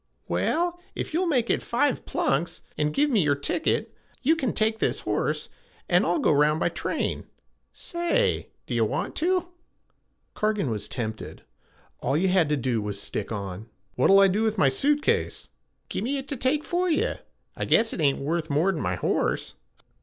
[0.27, 3.93] Well, if you'll make it five plunks, and give me your ticket,
[4.23, 5.47] you can take this horse,
[5.87, 7.27] an' I'll go round by train.
[7.71, 9.49] Say do you want to?'
[10.33, 11.43] Cargan was tempted.
[11.99, 13.69] All you had to do was to stick on.
[13.93, 15.49] 'What'll I do with my suit case?'
[15.87, 17.17] 'Gimme it to take for you.
[17.55, 19.53] I guess it ain't worth more'n my horse.'